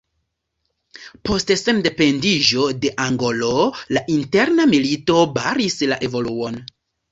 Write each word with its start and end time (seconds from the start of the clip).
Post 1.29 1.53
sendependiĝo 1.63 2.65
de 2.87 2.91
Angolo 3.05 3.51
la 3.99 4.05
interna 4.17 4.69
milito 4.75 5.21
baris 5.39 5.81
la 5.95 6.03
evoluon. 6.11 6.61